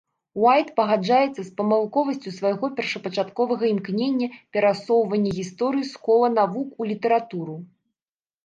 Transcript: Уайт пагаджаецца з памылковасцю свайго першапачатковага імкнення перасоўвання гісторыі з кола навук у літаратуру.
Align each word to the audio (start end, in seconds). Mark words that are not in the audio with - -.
Уайт 0.43 0.69
пагаджаецца 0.77 1.35
з 1.43 1.51
памылковасцю 1.59 2.33
свайго 2.37 2.65
першапачатковага 2.79 3.65
імкнення 3.73 4.27
перасоўвання 4.57 5.31
гісторыі 5.41 5.85
з 5.91 6.03
кола 6.09 6.27
навук 6.39 6.69
у 6.81 6.89
літаратуру. 6.95 7.55